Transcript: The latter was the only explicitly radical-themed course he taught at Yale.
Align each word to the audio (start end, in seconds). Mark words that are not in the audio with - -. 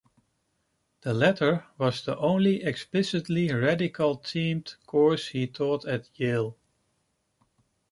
The 1.01 1.13
latter 1.13 1.65
was 1.77 2.03
the 2.03 2.17
only 2.17 2.63
explicitly 2.63 3.53
radical-themed 3.53 4.83
course 4.87 5.27
he 5.27 5.45
taught 5.45 5.85
at 5.85 6.09
Yale. 6.15 6.57